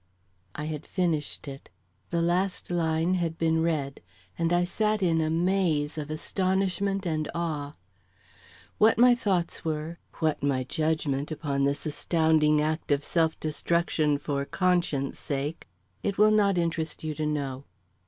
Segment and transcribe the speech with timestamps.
[0.55, 1.69] I had finished it;
[2.09, 4.01] the last line had been read,
[4.35, 7.75] and I sat in a maze of astonishment and awe.
[8.79, 14.43] What my thoughts were, what my judgment upon this astounding act of self destruction for
[14.43, 15.67] conscience sake,
[16.01, 17.65] it will not interest you to know.